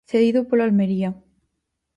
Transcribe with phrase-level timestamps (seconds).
[0.11, 1.09] Cedido polo Almería.